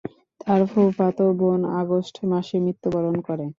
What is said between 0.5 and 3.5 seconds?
ফুফাতো বোন আগস্ট মাসে মৃত্যুবরণ করে।